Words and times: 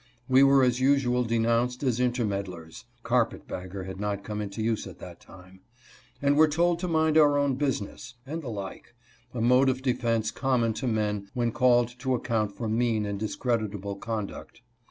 We 0.27 0.41
were 0.41 0.63
as 0.63 0.79
usual 0.79 1.23
denounced 1.23 1.83
as 1.83 1.99
intermeddlers 1.99 2.85
(carpet 3.03 3.47
bagger 3.47 3.83
had 3.83 3.99
not 3.99 4.23
come 4.23 4.41
into 4.41 4.63
use 4.63 4.87
at 4.87 4.97
that 4.97 5.19
time), 5.19 5.59
and 6.23 6.35
were 6.35 6.47
told 6.47 6.79
to 6.79 6.87
mind 6.87 7.19
our 7.19 7.37
own 7.37 7.53
business, 7.53 8.15
and 8.25 8.41
the 8.41 8.49
like, 8.49 8.95
a 9.31 9.41
mode 9.41 9.69
of 9.69 9.83
defense 9.83 10.31
common 10.31 10.73
to 10.73 10.87
men 10.87 11.29
when 11.35 11.51
called 11.51 11.89
to 11.99 12.15
account 12.15 12.57
for 12.57 12.67
mean 12.67 13.05
and 13.05 13.19
discreditable 13.19 13.95
conduct. 13.95 14.63